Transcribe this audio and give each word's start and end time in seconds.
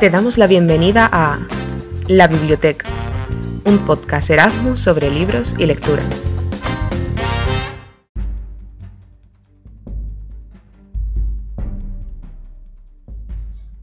Te 0.00 0.10
damos 0.10 0.38
la 0.38 0.48
bienvenida 0.48 1.08
a 1.10 1.38
La 2.08 2.26
Biblioteca, 2.26 2.88
un 3.64 3.78
podcast 3.86 4.28
Erasmus 4.28 4.80
sobre 4.80 5.08
libros 5.08 5.54
y 5.56 5.66
lectura. 5.66 6.02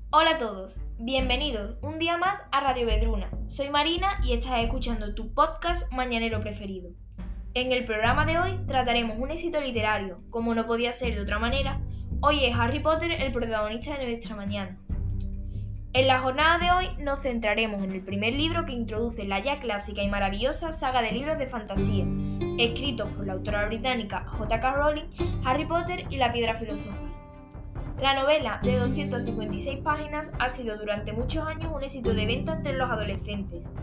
Hola 0.10 0.32
a 0.32 0.38
todos, 0.38 0.80
bienvenidos 1.00 1.78
un 1.82 1.98
día 1.98 2.18
más 2.18 2.44
a 2.52 2.60
Radio 2.60 2.88
Vedruna. 2.88 3.32
Soy 3.48 3.70
Marina 3.70 4.20
y 4.26 4.34
estás 4.34 4.60
escuchando 4.60 5.16
tu 5.16 5.34
podcast 5.34 5.92
mañanero 5.94 6.42
preferido. 6.42 6.90
En 7.54 7.72
el 7.72 7.86
programa 7.86 8.26
de 8.26 8.38
hoy 8.38 8.60
trataremos 8.68 9.18
un 9.18 9.32
éxito 9.32 9.62
literario, 9.62 10.20
como 10.30 10.54
no 10.56 10.68
podía 10.68 10.92
ser 10.92 11.16
de 11.16 11.22
otra 11.22 11.40
manera. 11.40 11.80
Hoy 12.20 12.46
es 12.46 12.56
Harry 12.56 12.82
Potter 12.82 13.12
el 13.14 13.32
protagonista 13.32 13.98
de 13.98 14.08
nuestra 14.12 14.36
mañana. 14.36 14.78
En 15.94 16.08
la 16.08 16.22
jornada 16.22 16.58
de 16.58 16.72
hoy 16.72 17.04
nos 17.04 17.20
centraremos 17.20 17.84
en 17.84 17.92
el 17.92 18.02
primer 18.02 18.34
libro 18.34 18.66
que 18.66 18.72
introduce 18.72 19.26
la 19.26 19.44
ya 19.44 19.60
clásica 19.60 20.02
y 20.02 20.08
maravillosa 20.08 20.72
saga 20.72 21.02
de 21.02 21.12
libros 21.12 21.38
de 21.38 21.48
fantasía, 21.48 22.06
escritos 22.58 23.10
por 23.12 23.28
la 23.28 23.34
autora 23.34 23.66
británica 23.66 24.26
J.K. 24.38 24.74
Rowling, 24.74 25.10
Harry 25.44 25.66
Potter 25.66 26.06
y 26.10 26.16
la 26.16 26.32
Piedra 26.32 26.56
Filosofal. 26.56 27.12
La 28.00 28.14
novela, 28.14 28.62
de 28.64 28.78
256 28.78 29.80
páginas, 29.80 30.32
ha 30.40 30.48
sido 30.48 30.78
durante 30.78 31.12
muchos 31.12 31.46
años 31.46 31.74
un 31.76 31.84
éxito 31.84 32.14
de 32.14 32.26
venta 32.26 32.54
entre 32.54 32.72
los 32.72 32.90
adolescentes. 32.90 33.74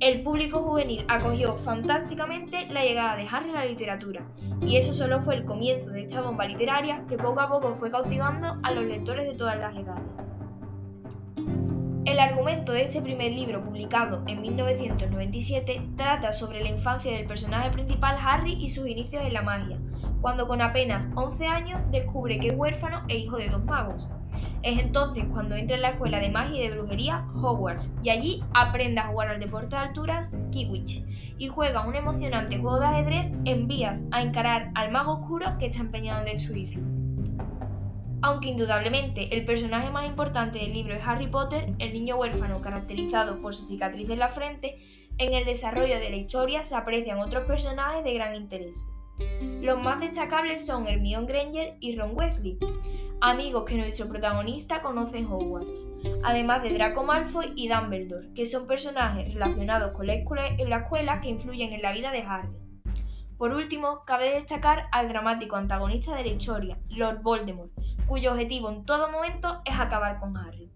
El 0.00 0.24
público 0.24 0.62
juvenil 0.62 1.04
acogió 1.06 1.54
fantásticamente 1.58 2.66
la 2.70 2.82
llegada 2.82 3.14
de 3.14 3.28
Harry 3.30 3.50
a 3.50 3.54
la 3.54 3.66
literatura, 3.66 4.26
y 4.60 4.78
eso 4.78 4.92
solo 4.92 5.20
fue 5.20 5.36
el 5.36 5.44
comienzo 5.44 5.90
de 5.90 6.00
esta 6.00 6.22
bomba 6.22 6.44
literaria 6.44 7.04
que 7.08 7.16
poco 7.16 7.38
a 7.38 7.48
poco 7.48 7.76
fue 7.76 7.88
cautivando 7.88 8.58
a 8.64 8.72
los 8.72 8.84
lectores 8.84 9.28
de 9.28 9.34
todas 9.34 9.56
las 9.60 9.76
edades. 9.76 10.02
El 12.04 12.18
argumento 12.18 12.72
de 12.72 12.82
este 12.82 13.00
primer 13.00 13.30
libro, 13.30 13.62
publicado 13.62 14.24
en 14.26 14.42
1997, 14.42 15.82
trata 15.96 16.32
sobre 16.32 16.60
la 16.60 16.68
infancia 16.68 17.12
del 17.12 17.26
personaje 17.26 17.70
principal 17.70 18.16
Harry 18.20 18.54
y 18.54 18.70
sus 18.70 18.88
inicios 18.88 19.24
en 19.24 19.32
la 19.32 19.42
magia, 19.42 19.78
cuando 20.20 20.48
con 20.48 20.60
apenas 20.60 21.08
11 21.14 21.46
años 21.46 21.80
descubre 21.92 22.40
que 22.40 22.48
es 22.48 22.54
huérfano 22.56 23.04
e 23.06 23.18
hijo 23.18 23.36
de 23.36 23.50
dos 23.50 23.64
magos. 23.64 24.08
Es 24.64 24.80
entonces 24.80 25.26
cuando 25.30 25.54
entra 25.54 25.76
en 25.76 25.82
la 25.82 25.90
escuela 25.90 26.18
de 26.18 26.30
magia 26.30 26.64
y 26.64 26.68
de 26.68 26.76
brujería 26.76 27.24
Hogwarts 27.36 27.94
y 28.02 28.10
allí 28.10 28.42
aprende 28.52 29.00
a 29.00 29.06
jugar 29.06 29.28
al 29.28 29.40
deporte 29.40 29.76
de 29.76 29.82
alturas 29.82 30.32
Kiwich 30.50 31.04
y 31.38 31.46
juega 31.46 31.86
un 31.86 31.94
emocionante 31.94 32.58
juego 32.58 32.80
de 32.80 32.86
ajedrez 32.86 33.32
en 33.44 33.68
vías 33.68 34.02
a 34.10 34.22
encarar 34.22 34.72
al 34.74 34.90
mago 34.90 35.20
oscuro 35.20 35.56
que 35.58 35.66
está 35.66 35.80
empeñado 35.80 36.26
en 36.26 36.32
destruirlo. 36.32 37.01
Aunque 38.22 38.50
indudablemente 38.50 39.34
el 39.36 39.44
personaje 39.44 39.90
más 39.90 40.06
importante 40.06 40.60
del 40.60 40.72
libro 40.72 40.94
es 40.94 41.04
Harry 41.04 41.26
Potter, 41.26 41.74
el 41.80 41.92
niño 41.92 42.16
huérfano 42.16 42.62
caracterizado 42.62 43.42
por 43.42 43.52
su 43.52 43.66
cicatriz 43.66 44.08
en 44.10 44.20
la 44.20 44.28
frente, 44.28 44.78
en 45.18 45.34
el 45.34 45.44
desarrollo 45.44 45.98
de 45.98 46.08
la 46.08 46.16
historia 46.16 46.62
se 46.62 46.76
aprecian 46.76 47.18
otros 47.18 47.44
personajes 47.46 48.04
de 48.04 48.14
gran 48.14 48.36
interés. 48.36 48.86
Los 49.60 49.82
más 49.82 50.00
destacables 50.00 50.64
son 50.64 50.86
Hermione 50.86 51.26
Granger 51.26 51.76
y 51.80 51.96
Ron 51.96 52.16
Weasley, 52.16 52.58
amigos 53.20 53.64
que 53.64 53.76
nuestro 53.76 54.08
protagonista 54.08 54.82
conoce 54.82 55.18
en 55.18 55.26
Hogwarts, 55.26 55.92
además 56.22 56.62
de 56.62 56.74
Draco 56.74 57.02
Malfoy 57.04 57.52
y 57.56 57.68
Dumbledore, 57.68 58.32
que 58.34 58.46
son 58.46 58.68
personajes 58.68 59.34
relacionados 59.34 59.92
con 59.92 60.06
la 60.06 60.14
escuela 60.14 61.20
que 61.20 61.28
influyen 61.28 61.72
en 61.72 61.82
la 61.82 61.92
vida 61.92 62.12
de 62.12 62.22
Harry. 62.22 62.50
Por 63.42 63.54
último, 63.54 64.04
cabe 64.04 64.34
destacar 64.34 64.86
al 64.92 65.08
dramático 65.08 65.56
antagonista 65.56 66.14
de 66.14 66.22
la 66.22 66.28
historia, 66.28 66.78
Lord 66.90 67.22
Voldemort, 67.22 67.72
cuyo 68.06 68.30
objetivo 68.30 68.70
en 68.70 68.84
todo 68.84 69.10
momento 69.10 69.62
es 69.64 69.80
acabar 69.80 70.20
con 70.20 70.36
Harry. 70.36 70.70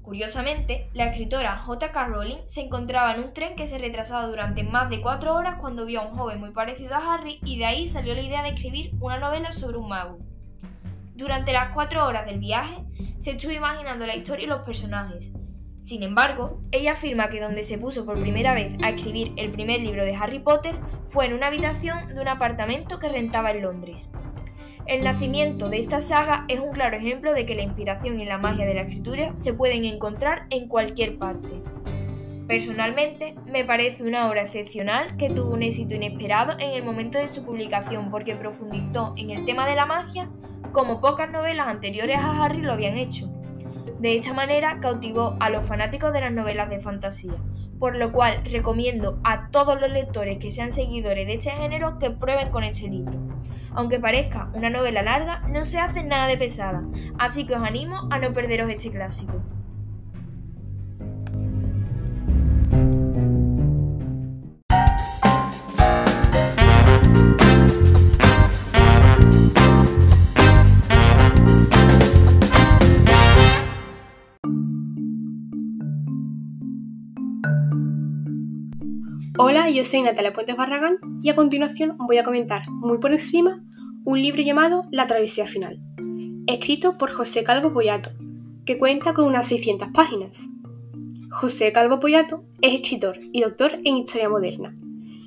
Curiosamente, 0.00 0.88
la 0.94 1.08
escritora 1.08 1.58
J.K. 1.58 2.06
Rowling 2.06 2.38
se 2.46 2.62
encontraba 2.62 3.14
en 3.14 3.24
un 3.24 3.34
tren 3.34 3.56
que 3.56 3.66
se 3.66 3.76
retrasaba 3.76 4.26
durante 4.26 4.64
más 4.64 4.88
de 4.88 5.02
cuatro 5.02 5.34
horas 5.34 5.56
cuando 5.60 5.84
vio 5.84 6.00
a 6.00 6.06
un 6.06 6.16
joven 6.16 6.40
muy 6.40 6.52
parecido 6.52 6.94
a 6.94 7.12
Harry 7.12 7.40
y 7.44 7.58
de 7.58 7.66
ahí 7.66 7.86
salió 7.86 8.14
la 8.14 8.22
idea 8.22 8.42
de 8.42 8.48
escribir 8.48 8.92
una 8.98 9.18
novela 9.18 9.52
sobre 9.52 9.76
un 9.76 9.90
mago. 9.90 10.20
Durante 11.14 11.52
las 11.52 11.74
cuatro 11.74 12.06
horas 12.06 12.24
del 12.24 12.38
viaje, 12.38 12.86
se 13.18 13.32
estuvo 13.32 13.52
imaginando 13.52 14.06
la 14.06 14.16
historia 14.16 14.44
y 14.46 14.48
los 14.48 14.62
personajes. 14.62 15.34
Sin 15.80 16.02
embargo, 16.02 16.60
ella 16.72 16.92
afirma 16.92 17.28
que 17.28 17.40
donde 17.40 17.62
se 17.62 17.78
puso 17.78 18.04
por 18.04 18.20
primera 18.20 18.52
vez 18.52 18.74
a 18.82 18.90
escribir 18.90 19.32
el 19.36 19.52
primer 19.52 19.80
libro 19.80 20.04
de 20.04 20.16
Harry 20.16 20.40
Potter 20.40 20.76
fue 21.08 21.26
en 21.26 21.34
una 21.34 21.46
habitación 21.46 22.08
de 22.14 22.20
un 22.20 22.28
apartamento 22.28 22.98
que 22.98 23.08
rentaba 23.08 23.52
en 23.52 23.62
Londres. 23.62 24.10
El 24.86 25.04
nacimiento 25.04 25.68
de 25.68 25.78
esta 25.78 26.00
saga 26.00 26.46
es 26.48 26.60
un 26.60 26.72
claro 26.72 26.96
ejemplo 26.96 27.32
de 27.34 27.46
que 27.46 27.54
la 27.54 27.62
inspiración 27.62 28.18
y 28.18 28.24
la 28.24 28.38
magia 28.38 28.66
de 28.66 28.74
la 28.74 28.82
escritura 28.82 29.36
se 29.36 29.52
pueden 29.52 29.84
encontrar 29.84 30.46
en 30.50 30.66
cualquier 30.66 31.18
parte. 31.18 31.62
Personalmente, 32.48 33.34
me 33.46 33.64
parece 33.66 34.02
una 34.02 34.26
obra 34.28 34.42
excepcional 34.42 35.16
que 35.18 35.28
tuvo 35.28 35.52
un 35.52 35.62
éxito 35.62 35.94
inesperado 35.94 36.54
en 36.54 36.70
el 36.70 36.82
momento 36.82 37.18
de 37.18 37.28
su 37.28 37.44
publicación 37.44 38.10
porque 38.10 38.34
profundizó 38.34 39.12
en 39.16 39.30
el 39.30 39.44
tema 39.44 39.68
de 39.68 39.76
la 39.76 39.84
magia 39.84 40.30
como 40.72 41.00
pocas 41.00 41.30
novelas 41.30 41.68
anteriores 41.68 42.16
a 42.16 42.42
Harry 42.42 42.62
lo 42.62 42.72
habían 42.72 42.96
hecho. 42.96 43.30
De 43.98 44.16
esta 44.16 44.32
manera 44.32 44.78
cautivó 44.80 45.36
a 45.40 45.50
los 45.50 45.66
fanáticos 45.66 46.12
de 46.12 46.20
las 46.20 46.32
novelas 46.32 46.70
de 46.70 46.78
fantasía, 46.78 47.34
por 47.80 47.96
lo 47.96 48.12
cual 48.12 48.44
recomiendo 48.44 49.18
a 49.24 49.50
todos 49.50 49.80
los 49.80 49.90
lectores 49.90 50.38
que 50.38 50.52
sean 50.52 50.70
seguidores 50.70 51.26
de 51.26 51.34
este 51.34 51.50
género 51.50 51.98
que 51.98 52.10
prueben 52.10 52.50
con 52.50 52.62
este 52.62 52.88
libro. 52.88 53.18
Aunque 53.72 53.98
parezca 53.98 54.50
una 54.54 54.70
novela 54.70 55.02
larga, 55.02 55.40
no 55.48 55.64
se 55.64 55.80
hace 55.80 56.04
nada 56.04 56.28
de 56.28 56.36
pesada, 56.36 56.84
así 57.18 57.44
que 57.44 57.56
os 57.56 57.62
animo 57.62 58.08
a 58.10 58.20
no 58.20 58.32
perderos 58.32 58.70
este 58.70 58.92
clásico. 58.92 59.42
Hola, 79.40 79.70
yo 79.70 79.84
soy 79.84 80.02
Natalia 80.02 80.32
Puentes 80.32 80.56
Barragán 80.56 80.98
y 81.22 81.30
a 81.30 81.36
continuación 81.36 81.96
voy 81.96 82.18
a 82.18 82.24
comentar 82.24 82.68
muy 82.70 82.98
por 82.98 83.12
encima 83.12 83.62
un 84.04 84.20
libro 84.20 84.42
llamado 84.42 84.86
La 84.90 85.06
Travesía 85.06 85.46
Final, 85.46 85.78
escrito 86.48 86.98
por 86.98 87.12
José 87.12 87.44
Calvo 87.44 87.72
Poyato, 87.72 88.10
que 88.66 88.78
cuenta 88.78 89.14
con 89.14 89.26
unas 89.26 89.46
600 89.46 89.90
páginas. 89.94 90.48
José 91.30 91.72
Calvo 91.72 92.00
Poyato 92.00 92.42
es 92.62 92.74
escritor 92.74 93.20
y 93.32 93.42
doctor 93.42 93.78
en 93.84 93.98
Historia 93.98 94.28
Moderna. 94.28 94.74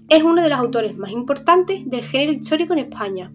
Es 0.09 0.23
uno 0.23 0.41
de 0.41 0.49
los 0.49 0.59
autores 0.59 0.97
más 0.97 1.13
importantes 1.13 1.89
del 1.89 2.03
género 2.03 2.33
histórico 2.33 2.73
en 2.73 2.79
España. 2.79 3.31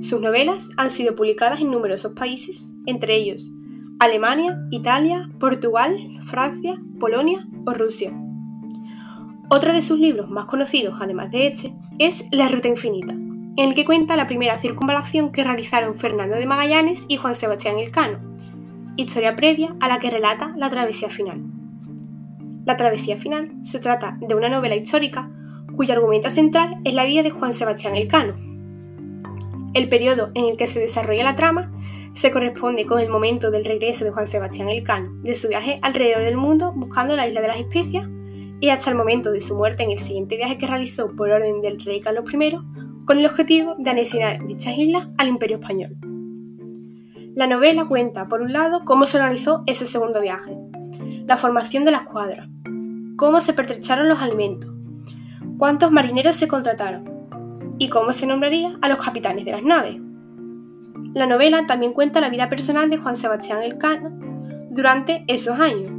Sus 0.00 0.22
novelas 0.22 0.70
han 0.78 0.88
sido 0.88 1.14
publicadas 1.14 1.60
en 1.60 1.70
numerosos 1.70 2.14
países, 2.14 2.72
entre 2.86 3.16
ellos 3.16 3.52
Alemania, 3.98 4.66
Italia, 4.70 5.28
Portugal, 5.38 5.94
Francia, 6.24 6.80
Polonia 6.98 7.46
o 7.66 7.74
Rusia. 7.74 8.14
Otro 9.52 9.72
de 9.72 9.82
sus 9.82 9.98
libros 9.98 10.30
más 10.30 10.46
conocidos, 10.46 10.94
además 11.00 11.32
de 11.32 11.48
este, 11.48 11.72
es 11.98 12.28
La 12.30 12.46
Ruta 12.46 12.68
Infinita, 12.68 13.14
en 13.14 13.58
el 13.58 13.74
que 13.74 13.84
cuenta 13.84 14.14
la 14.14 14.28
primera 14.28 14.56
circunvalación 14.58 15.32
que 15.32 15.42
realizaron 15.42 15.96
Fernando 15.96 16.36
de 16.36 16.46
Magallanes 16.46 17.04
y 17.08 17.16
Juan 17.16 17.34
Sebastián 17.34 17.80
Elcano, 17.80 18.20
historia 18.96 19.34
previa 19.34 19.74
a 19.80 19.88
la 19.88 19.98
que 19.98 20.08
relata 20.08 20.54
la 20.56 20.70
travesía 20.70 21.08
final. 21.08 21.40
La 22.64 22.76
travesía 22.76 23.16
final 23.16 23.50
se 23.62 23.80
trata 23.80 24.16
de 24.20 24.36
una 24.36 24.48
novela 24.48 24.76
histórica 24.76 25.28
cuyo 25.74 25.94
argumento 25.94 26.30
central 26.30 26.76
es 26.84 26.94
la 26.94 27.04
vida 27.04 27.24
de 27.24 27.32
Juan 27.32 27.52
Sebastián 27.52 27.96
Elcano. 27.96 28.34
El 29.74 29.88
periodo 29.88 30.30
en 30.34 30.44
el 30.44 30.56
que 30.56 30.68
se 30.68 30.78
desarrolla 30.78 31.24
la 31.24 31.34
trama 31.34 31.72
se 32.12 32.30
corresponde 32.30 32.86
con 32.86 33.00
el 33.00 33.08
momento 33.08 33.50
del 33.50 33.64
regreso 33.64 34.04
de 34.04 34.12
Juan 34.12 34.28
Sebastián 34.28 34.68
Elcano 34.68 35.10
de 35.24 35.34
su 35.34 35.48
viaje 35.48 35.80
alrededor 35.82 36.22
del 36.22 36.36
mundo 36.36 36.72
buscando 36.72 37.16
la 37.16 37.26
isla 37.26 37.40
de 37.40 37.48
las 37.48 37.58
especias 37.58 38.06
y 38.60 38.68
hasta 38.68 38.90
el 38.90 38.96
momento 38.96 39.32
de 39.32 39.40
su 39.40 39.56
muerte 39.56 39.82
en 39.82 39.90
el 39.90 39.98
siguiente 39.98 40.36
viaje 40.36 40.58
que 40.58 40.66
realizó 40.66 41.14
por 41.16 41.30
orden 41.30 41.62
del 41.62 41.80
rey 41.80 42.00
Carlos 42.00 42.24
I, 42.32 42.56
con 43.06 43.18
el 43.18 43.26
objetivo 43.26 43.74
de 43.78 43.90
anexionar 43.90 44.46
dichas 44.46 44.76
islas 44.76 45.08
al 45.16 45.28
Imperio 45.28 45.56
Español. 45.56 45.96
La 47.34 47.46
novela 47.46 47.86
cuenta, 47.86 48.28
por 48.28 48.42
un 48.42 48.52
lado, 48.52 48.84
cómo 48.84 49.06
se 49.06 49.16
organizó 49.16 49.62
ese 49.66 49.86
segundo 49.86 50.20
viaje, 50.20 50.56
la 51.26 51.38
formación 51.38 51.84
de 51.84 51.92
la 51.92 51.98
escuadra, 51.98 52.48
cómo 53.16 53.40
se 53.40 53.54
pertrecharon 53.54 54.08
los 54.08 54.20
alimentos, 54.20 54.70
cuántos 55.56 55.90
marineros 55.90 56.36
se 56.36 56.48
contrataron 56.48 57.76
y 57.78 57.88
cómo 57.88 58.12
se 58.12 58.26
nombraría 58.26 58.78
a 58.82 58.88
los 58.88 58.98
capitanes 58.98 59.44
de 59.46 59.52
las 59.52 59.62
naves. 59.62 59.96
La 61.14 61.26
novela 61.26 61.66
también 61.66 61.94
cuenta 61.94 62.20
la 62.20 62.28
vida 62.28 62.50
personal 62.50 62.90
de 62.90 62.98
Juan 62.98 63.16
Sebastián 63.16 63.62
Elcano 63.62 64.10
durante 64.70 65.24
esos 65.28 65.58
años, 65.58 65.92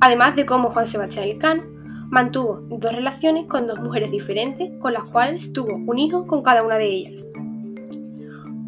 además 0.00 0.36
de 0.36 0.46
cómo 0.46 0.70
Juan 0.70 0.86
Sebastián 0.86 1.26
Elcano 1.26 1.71
mantuvo 2.12 2.60
dos 2.68 2.94
relaciones 2.94 3.46
con 3.48 3.66
dos 3.66 3.80
mujeres 3.80 4.10
diferentes 4.10 4.70
con 4.80 4.92
las 4.92 5.04
cuales 5.04 5.54
tuvo 5.54 5.74
un 5.74 5.98
hijo 5.98 6.26
con 6.26 6.42
cada 6.42 6.62
una 6.62 6.76
de 6.76 6.86
ellas. 6.86 7.30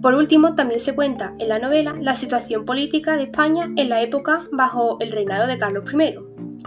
Por 0.00 0.14
último, 0.14 0.54
también 0.54 0.80
se 0.80 0.94
cuenta 0.94 1.34
en 1.38 1.48
la 1.50 1.58
novela 1.58 1.94
la 2.00 2.14
situación 2.14 2.64
política 2.64 3.16
de 3.16 3.24
España 3.24 3.70
en 3.76 3.90
la 3.90 4.00
época 4.00 4.48
bajo 4.50 4.96
el 5.00 5.12
reinado 5.12 5.46
de 5.46 5.58
Carlos 5.58 5.84
I 5.92 6.14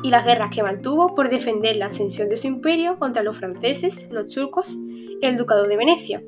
y 0.04 0.12
las 0.12 0.24
guerras 0.24 0.52
que 0.52 0.62
mantuvo 0.62 1.16
por 1.16 1.32
defender 1.32 1.78
la 1.78 1.88
ascensión 1.88 2.30
de 2.30 2.38
su 2.38 2.46
imperio 2.46 3.00
contra 3.00 3.24
los 3.24 3.38
franceses, 3.38 4.08
los 4.12 4.32
turcos 4.32 4.78
y 4.78 5.26
el 5.26 5.36
ducado 5.36 5.68
de 5.68 5.78
Venecia. 5.78 6.22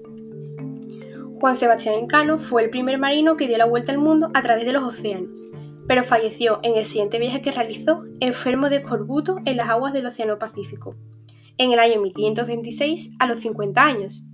Juan 1.40 1.56
Sebastián 1.56 1.96
Elcano 1.96 2.40
fue 2.40 2.64
el 2.64 2.72
primer 2.72 2.98
marino 2.98 3.38
que 3.38 3.48
dio 3.48 3.58
la 3.60 3.66
vuelta 3.66 3.92
al 3.92 4.00
mundo 4.00 4.32
a 4.34 4.42
través 4.42 4.66
de 4.66 4.74
los 4.74 4.84
océanos, 4.84 5.48
pero 5.90 6.04
falleció 6.04 6.60
en 6.62 6.78
el 6.78 6.86
siguiente 6.86 7.18
viaje 7.18 7.42
que 7.42 7.52
realizó 7.52 8.04
enfermo 8.20 8.70
de 8.70 8.76
escorbuto 8.76 9.38
en 9.46 9.58
las 9.58 9.70
aguas 9.70 9.92
del 9.92 10.06
Océano 10.06 10.38
Pacífico, 10.38 10.96
en 11.58 11.72
el 11.72 11.80
año 11.80 12.00
1526 12.00 13.16
a 13.18 13.26
los 13.26 13.40
50 13.40 13.84
años. 13.84 14.28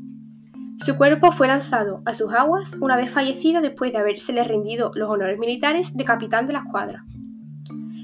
Su 0.79 0.97
cuerpo 0.97 1.31
fue 1.31 1.47
lanzado 1.47 2.01
a 2.05 2.13
sus 2.13 2.33
aguas 2.33 2.75
una 2.81 2.97
vez 2.97 3.09
fallecido 3.09 3.61
después 3.61 3.93
de 3.93 3.99
habérsele 3.99 4.43
rendido 4.43 4.91
los 4.95 5.09
honores 5.09 5.39
militares 5.39 5.95
de 5.95 6.03
capitán 6.03 6.45
de 6.45 6.51
la 6.51 6.59
escuadra. 6.59 7.05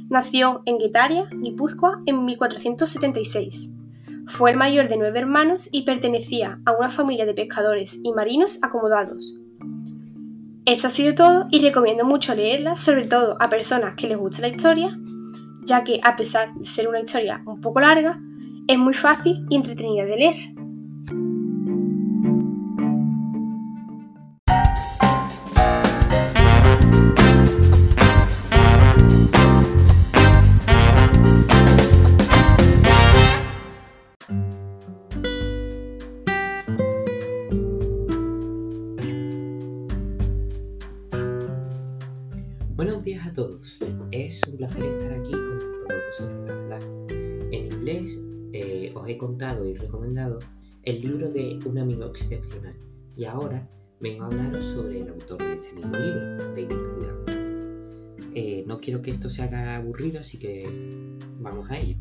Nació 0.09 0.63
en 0.65 0.77
Guetaria, 0.77 1.27
Guipúzcoa, 1.33 2.03
en 2.05 2.23
1476 2.23 3.73
fue 4.27 4.51
el 4.51 4.57
mayor 4.57 4.87
de 4.87 4.95
nueve 4.95 5.19
hermanos 5.19 5.67
y 5.73 5.81
pertenecía 5.81 6.61
a 6.65 6.71
una 6.71 6.89
familia 6.89 7.25
de 7.25 7.33
pescadores 7.33 7.99
y 8.01 8.13
marinos 8.13 8.59
acomodados. 8.61 9.40
Esto 10.65 10.87
ha 10.87 10.89
sido 10.91 11.15
todo 11.15 11.47
y 11.49 11.59
recomiendo 11.61 12.05
mucho 12.05 12.35
leerla, 12.35 12.75
sobre 12.75 13.07
todo 13.07 13.35
a 13.39 13.49
personas 13.49 13.95
que 13.95 14.07
les 14.07 14.17
guste 14.17 14.41
la 14.41 14.47
historia, 14.47 14.95
ya 15.63 15.83
que 15.83 15.99
a 16.03 16.15
pesar 16.15 16.53
de 16.53 16.65
ser 16.65 16.87
una 16.87 16.99
historia 16.99 17.41
un 17.47 17.59
poco 17.61 17.79
larga, 17.79 18.21
es 18.67 18.77
muy 18.77 18.93
fácil 18.93 19.43
y 19.49 19.55
entretenida 19.55 20.05
de 20.05 20.15
leer. 20.15 20.60
A 43.31 43.33
todos. 43.33 43.79
Es 44.11 44.41
un 44.49 44.57
placer 44.57 44.83
estar 44.83 45.13
aquí 45.13 45.31
con 45.31 45.59
todos 45.59 46.01
vosotros. 46.07 46.85
En 47.51 47.65
inglés 47.65 48.19
eh, 48.53 48.91
os 48.93 49.07
he 49.07 49.17
contado 49.17 49.65
y 49.65 49.73
recomendado 49.73 50.39
el 50.83 51.01
libro 51.01 51.29
de 51.29 51.57
Un 51.65 51.77
amigo 51.77 52.07
excepcional 52.07 52.75
y 53.15 53.23
ahora 53.25 53.69
vengo 54.01 54.23
a 54.23 54.27
hablaros 54.27 54.65
sobre 54.65 55.01
el 55.01 55.09
autor 55.09 55.37
de 55.37 55.53
este 55.53 55.73
mismo 55.73 55.95
libro, 55.95 56.37
David 56.37 56.71
Williams. 56.97 58.31
Eh, 58.33 58.63
no 58.67 58.79
quiero 58.79 59.01
que 59.01 59.11
esto 59.11 59.29
se 59.29 59.43
haga 59.43 59.77
aburrido, 59.77 60.19
así 60.19 60.37
que 60.37 60.67
vamos 61.39 61.69
a 61.69 61.79
ello. 61.79 61.97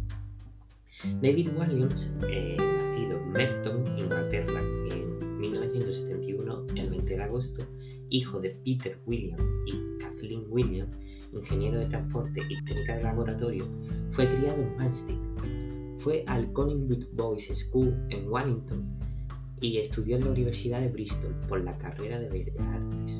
David 1.22 1.50
Williams, 1.56 2.12
eh, 2.28 2.56
nacido 2.58 3.18
en 3.18 3.32
Merton, 3.32 3.98
Inglaterra, 3.98 4.60
en 4.90 5.38
1971, 5.38 6.66
el 6.74 6.90
20 6.90 7.16
de 7.16 7.22
agosto, 7.22 7.64
hijo 8.08 8.40
de 8.40 8.50
Peter 8.64 8.98
Williams 9.06 9.42
y 9.66 9.98
Kathleen 9.98 10.44
Williams, 10.48 10.90
ingeniero 11.32 11.80
de 11.80 11.86
transporte 11.86 12.40
y 12.48 12.62
técnica 12.64 12.96
de 12.96 13.02
laboratorio, 13.02 13.64
fue 14.10 14.28
criado 14.28 14.62
en 14.62 14.76
Manchester. 14.76 15.16
Fue 15.98 16.24
al 16.26 16.52
Collingwood 16.52 17.06
Boys 17.12 17.48
School 17.52 17.94
en 18.08 18.28
Wellington 18.28 18.84
y 19.60 19.78
estudió 19.78 20.16
en 20.16 20.24
la 20.24 20.30
Universidad 20.30 20.80
de 20.80 20.88
Bristol 20.88 21.34
por 21.48 21.62
la 21.62 21.76
carrera 21.78 22.18
de 22.18 22.28
Bellas 22.28 22.60
Artes. 22.60 23.18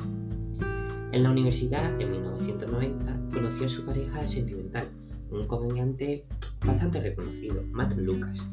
En 1.12 1.22
la 1.24 1.30
universidad, 1.30 2.00
en 2.00 2.10
1990, 2.10 3.20
conoció 3.32 3.66
a 3.66 3.68
su 3.68 3.84
pareja 3.84 4.26
sentimental, 4.26 4.88
un 5.30 5.46
comediante 5.46 6.24
bastante 6.64 7.00
reconocido, 7.00 7.62
Matt 7.72 7.96
Lucas. 7.96 8.48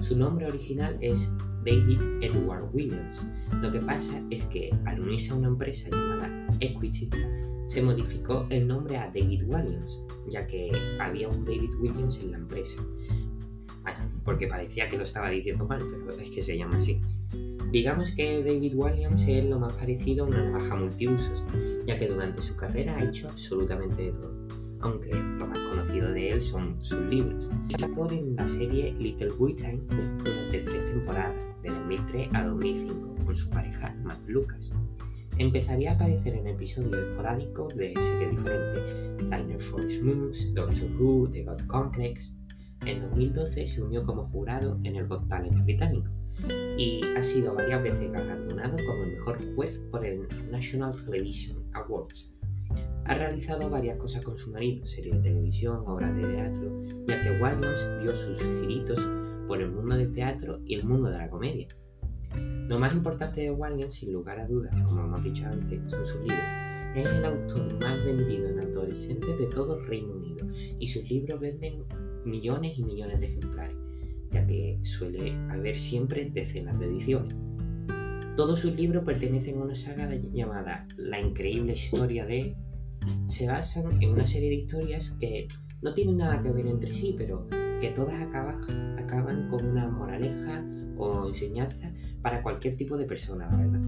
Su 0.00 0.16
nombre 0.16 0.46
original 0.46 0.96
es 1.00 1.34
David 1.64 2.00
Edward 2.22 2.70
Williams. 2.72 3.26
Lo 3.60 3.70
que 3.70 3.80
pasa 3.80 4.22
es 4.30 4.44
que 4.44 4.70
al 4.86 5.00
unirse 5.00 5.32
a 5.32 5.36
una 5.36 5.48
empresa 5.48 5.90
llamada 5.90 6.48
Equity, 6.60 7.10
se 7.70 7.80
modificó 7.80 8.46
el 8.50 8.66
nombre 8.66 8.96
a 8.96 9.06
David 9.06 9.44
Williams, 9.46 10.02
ya 10.28 10.44
que 10.44 10.72
había 10.98 11.28
un 11.28 11.44
David 11.44 11.70
Williams 11.80 12.18
en 12.20 12.32
la 12.32 12.38
empresa. 12.38 12.82
Porque 14.24 14.48
parecía 14.48 14.88
que 14.88 14.98
lo 14.98 15.04
estaba 15.04 15.30
diciendo 15.30 15.66
mal, 15.66 15.80
pero 16.04 16.20
es 16.20 16.30
que 16.32 16.42
se 16.42 16.58
llama 16.58 16.78
así. 16.78 17.00
Digamos 17.70 18.10
que 18.10 18.42
David 18.42 18.74
Williams 18.74 19.24
es 19.28 19.44
lo 19.44 19.60
más 19.60 19.72
parecido 19.74 20.24
a 20.24 20.28
una 20.28 20.42
navaja 20.50 20.74
multiusos, 20.74 21.44
ya 21.86 21.96
que 21.96 22.08
durante 22.08 22.42
su 22.42 22.56
carrera 22.56 22.96
ha 22.96 23.04
hecho 23.04 23.28
absolutamente 23.28 24.02
de 24.02 24.12
todo, 24.12 24.34
aunque 24.80 25.14
lo 25.14 25.46
más 25.46 25.58
conocido 25.60 26.12
de 26.12 26.32
él 26.32 26.42
son 26.42 26.74
sus 26.82 27.00
libros. 27.02 27.48
Es 27.68 27.84
actor 27.84 28.12
en 28.12 28.34
la 28.34 28.48
serie 28.48 28.92
Little 28.98 29.30
Britain 29.38 29.80
durante 30.24 30.58
tres 30.58 30.86
temporadas, 30.86 31.46
de 31.62 31.70
2003 31.70 32.28
a 32.34 32.44
2005, 32.46 33.14
con 33.24 33.36
su 33.36 33.48
pareja 33.50 33.94
Matt 34.02 34.18
Lucas. 34.26 34.72
Empezaría 35.38 35.92
a 35.92 35.94
aparecer 35.94 36.34
en 36.34 36.46
episodios 36.46 36.94
esporádicos 36.94 37.74
de 37.76 37.94
series 37.94 38.30
diferentes, 38.30 39.18
Diner 39.18 39.60
Force 39.60 40.02
Moons, 40.02 40.54
Doctor 40.54 40.90
Who, 40.98 41.30
The 41.30 41.44
God 41.44 41.60
Complex. 41.66 42.34
En 42.86 43.00
2012 43.02 43.66
se 43.66 43.82
unió 43.82 44.04
como 44.04 44.28
jurado 44.28 44.78
en 44.84 44.96
el 44.96 45.06
Got 45.06 45.28
Talent 45.28 45.64
británico 45.64 46.10
y 46.78 47.02
ha 47.16 47.22
sido 47.22 47.54
varias 47.54 47.82
veces 47.82 48.10
galardonado 48.10 48.76
como 48.86 49.04
el 49.04 49.12
mejor 49.12 49.54
juez 49.54 49.78
por 49.90 50.04
el 50.04 50.26
National 50.50 50.94
Television 51.04 51.62
Awards. 51.74 52.30
Ha 53.04 53.14
realizado 53.14 53.68
varias 53.68 53.98
cosas 53.98 54.24
con 54.24 54.36
su 54.38 54.52
marido, 54.52 54.86
series 54.86 55.16
de 55.16 55.22
televisión, 55.22 55.82
obras 55.86 56.14
de 56.14 56.22
teatro, 56.22 56.82
ya 57.06 57.22
que 57.22 57.30
Williams 57.42 57.90
dio 58.00 58.14
sus 58.14 58.40
giritos 58.40 59.00
por 59.48 59.60
el 59.60 59.72
mundo 59.72 59.96
del 59.96 60.12
teatro 60.12 60.60
y 60.64 60.74
el 60.76 60.84
mundo 60.84 61.10
de 61.10 61.18
la 61.18 61.28
comedia. 61.28 61.66
Lo 62.70 62.78
más 62.78 62.94
importante 62.94 63.40
de 63.40 63.50
Williams, 63.50 63.96
sin 63.96 64.12
lugar 64.12 64.38
a 64.38 64.46
dudas, 64.46 64.72
como 64.84 65.02
hemos 65.02 65.24
dicho 65.24 65.44
antes, 65.44 65.80
son 65.90 66.06
sus 66.06 66.20
libros. 66.20 66.38
Es 66.94 67.04
el 67.04 67.24
autor 67.24 67.80
más 67.80 68.04
vendido 68.04 68.48
en 68.48 68.60
adolescentes 68.60 69.38
de 69.40 69.46
todo 69.46 69.80
el 69.80 69.88
Reino 69.88 70.12
Unido 70.12 70.46
y 70.78 70.86
sus 70.86 71.10
libros 71.10 71.40
venden 71.40 71.82
millones 72.24 72.78
y 72.78 72.84
millones 72.84 73.18
de 73.18 73.26
ejemplares, 73.26 73.76
ya 74.30 74.46
que 74.46 74.78
suele 74.84 75.32
haber 75.50 75.76
siempre 75.76 76.30
decenas 76.30 76.78
de 76.78 76.86
ediciones. 76.86 77.34
Todos 78.36 78.60
sus 78.60 78.76
libros 78.76 79.02
pertenecen 79.02 79.58
a 79.58 79.64
una 79.64 79.74
saga 79.74 80.08
llamada 80.32 80.86
La 80.96 81.20
increíble 81.20 81.72
historia 81.72 82.24
de... 82.24 82.54
Se 83.26 83.48
basan 83.48 84.00
en 84.00 84.10
una 84.10 84.28
serie 84.28 84.48
de 84.48 84.54
historias 84.54 85.10
que 85.18 85.48
no 85.82 85.92
tienen 85.92 86.18
nada 86.18 86.40
que 86.40 86.52
ver 86.52 86.68
entre 86.68 86.94
sí, 86.94 87.16
pero 87.18 87.48
que 87.80 87.92
todas 87.96 88.14
acaban 88.22 89.48
con 89.48 89.66
una 89.66 89.88
moraleja 89.88 90.64
o 90.98 91.26
enseñanza 91.26 91.90
para 92.22 92.42
cualquier 92.42 92.76
tipo 92.76 92.96
de 92.96 93.04
persona, 93.04 93.48
la 93.50 93.56
verdad. 93.56 93.80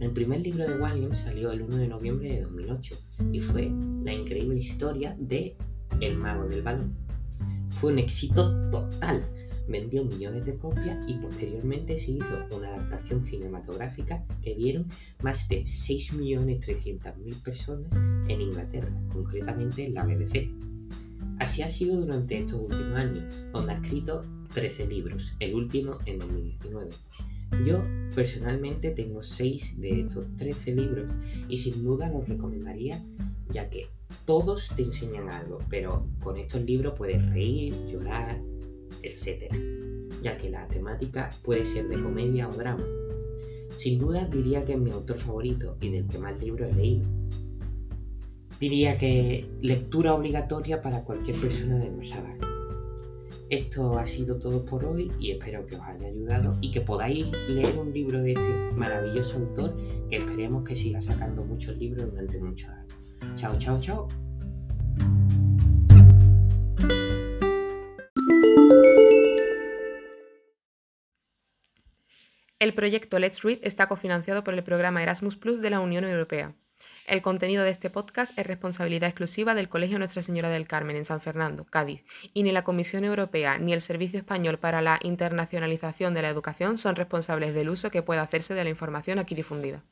El 0.00 0.12
primer 0.12 0.40
libro 0.40 0.66
de 0.66 0.80
Williams 0.80 1.18
salió 1.18 1.52
el 1.52 1.62
1 1.62 1.76
de 1.76 1.88
noviembre 1.88 2.30
de 2.30 2.40
2008 2.42 2.94
y 3.32 3.40
fue 3.40 3.70
La 4.02 4.14
increíble 4.14 4.58
historia 4.58 5.14
de 5.18 5.54
El 6.00 6.16
mago 6.16 6.46
del 6.46 6.62
balón. 6.62 6.94
Fue 7.68 7.92
un 7.92 7.98
éxito 7.98 8.70
total, 8.70 9.22
vendió 9.68 10.04
millones 10.04 10.46
de 10.46 10.56
copias 10.56 10.98
y 11.06 11.14
posteriormente 11.14 11.98
se 11.98 12.12
hizo 12.12 12.46
una 12.56 12.68
adaptación 12.68 13.26
cinematográfica 13.26 14.24
que 14.42 14.54
vieron 14.54 14.86
más 15.22 15.48
de 15.50 15.62
6.300.000 15.62 17.42
personas 17.42 17.92
en 18.28 18.40
Inglaterra, 18.40 18.90
concretamente 19.12 19.84
en 19.84 19.94
la 19.94 20.06
BBC. 20.06 20.50
Así 21.38 21.62
ha 21.62 21.68
sido 21.68 22.00
durante 22.00 22.38
estos 22.38 22.60
últimos 22.60 22.96
años, 22.96 23.34
donde 23.52 23.72
ha 23.72 23.76
escrito 23.76 24.24
13 24.54 24.86
libros, 24.88 25.34
el 25.40 25.54
último 25.54 25.98
en 26.06 26.18
2019. 26.18 26.88
Yo 27.64 27.82
personalmente 28.14 28.90
tengo 28.90 29.22
6 29.22 29.80
de 29.80 30.00
estos 30.00 30.26
13 30.36 30.74
libros 30.74 31.06
y 31.48 31.56
sin 31.56 31.84
duda 31.84 32.10
los 32.10 32.28
recomendaría 32.28 33.02
ya 33.50 33.68
que 33.68 33.88
todos 34.24 34.70
te 34.76 34.82
enseñan 34.82 35.28
algo, 35.28 35.58
pero 35.68 36.06
con 36.22 36.36
estos 36.36 36.62
libros 36.62 36.94
puedes 36.96 37.24
reír, 37.30 37.74
llorar, 37.86 38.40
etc. 39.02 39.52
Ya 40.22 40.36
que 40.36 40.50
la 40.50 40.66
temática 40.68 41.30
puede 41.42 41.64
ser 41.64 41.88
de 41.88 42.00
comedia 42.00 42.48
o 42.48 42.52
drama. 42.52 42.84
Sin 43.78 43.98
duda 43.98 44.26
diría 44.26 44.64
que 44.64 44.74
es 44.74 44.78
mi 44.78 44.90
autor 44.90 45.18
favorito 45.18 45.76
y 45.80 45.90
del 45.90 46.06
que 46.06 46.18
más 46.18 46.40
libros 46.42 46.70
he 46.70 46.74
leído. 46.74 47.08
Diría 48.60 48.98
que 48.98 49.48
lectura 49.62 50.14
obligatoria 50.14 50.82
para 50.82 51.02
cualquier 51.02 51.40
persona 51.40 51.78
de 51.78 51.90
nuestra 51.90 52.20
edad. 52.20 52.49
Esto 53.50 53.98
ha 53.98 54.06
sido 54.06 54.38
todo 54.38 54.64
por 54.64 54.84
hoy 54.84 55.10
y 55.18 55.32
espero 55.32 55.66
que 55.66 55.74
os 55.74 55.82
haya 55.82 56.06
ayudado 56.06 56.56
y 56.60 56.70
que 56.70 56.82
podáis 56.82 57.26
leer 57.48 57.76
un 57.76 57.92
libro 57.92 58.22
de 58.22 58.34
este 58.34 58.48
maravilloso 58.76 59.38
autor 59.38 59.76
que 60.08 60.18
esperemos 60.18 60.62
que 60.62 60.76
siga 60.76 61.00
sacando 61.00 61.42
muchos 61.42 61.76
libros 61.76 62.08
durante 62.12 62.38
muchos 62.38 62.70
años. 62.70 62.94
Chao, 63.34 63.58
chao, 63.58 63.80
chao. 63.80 64.06
El 72.60 72.72
proyecto 72.72 73.18
Let's 73.18 73.42
Read 73.42 73.58
está 73.62 73.88
cofinanciado 73.88 74.44
por 74.44 74.54
el 74.54 74.62
programa 74.62 75.02
Erasmus 75.02 75.36
Plus 75.36 75.60
de 75.60 75.70
la 75.70 75.80
Unión 75.80 76.04
Europea. 76.04 76.54
El 77.10 77.22
contenido 77.22 77.64
de 77.64 77.70
este 77.70 77.90
podcast 77.90 78.38
es 78.38 78.46
responsabilidad 78.46 79.08
exclusiva 79.08 79.56
del 79.56 79.68
Colegio 79.68 79.98
Nuestra 79.98 80.22
Señora 80.22 80.48
del 80.48 80.68
Carmen 80.68 80.94
en 80.94 81.04
San 81.04 81.20
Fernando, 81.20 81.64
Cádiz, 81.64 82.04
y 82.34 82.44
ni 82.44 82.52
la 82.52 82.62
Comisión 82.62 83.04
Europea 83.04 83.58
ni 83.58 83.72
el 83.72 83.80
Servicio 83.80 84.20
Español 84.20 84.60
para 84.60 84.80
la 84.80 85.00
Internacionalización 85.02 86.14
de 86.14 86.22
la 86.22 86.28
Educación 86.28 86.78
son 86.78 86.94
responsables 86.94 87.52
del 87.52 87.68
uso 87.68 87.90
que 87.90 88.02
pueda 88.02 88.22
hacerse 88.22 88.54
de 88.54 88.62
la 88.62 88.70
información 88.70 89.18
aquí 89.18 89.34
difundida. 89.34 89.82